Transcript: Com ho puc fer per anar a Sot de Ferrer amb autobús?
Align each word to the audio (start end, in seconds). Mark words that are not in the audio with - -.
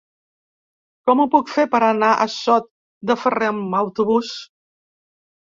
Com 1.09 1.19
ho 1.23 1.27
puc 1.35 1.51
fer 1.55 1.65
per 1.73 1.81
anar 1.89 2.09
a 2.23 2.27
Sot 2.37 2.67
de 3.11 3.19
Ferrer 3.27 3.53
amb 3.53 3.79
autobús? 3.83 4.35